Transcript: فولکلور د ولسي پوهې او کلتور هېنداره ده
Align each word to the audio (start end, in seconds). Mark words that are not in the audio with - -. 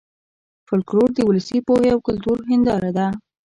فولکلور 0.67 1.09
د 1.13 1.19
ولسي 1.29 1.57
پوهې 1.67 1.89
او 1.93 1.99
کلتور 2.07 2.37
هېنداره 2.49 2.91
ده 2.97 3.05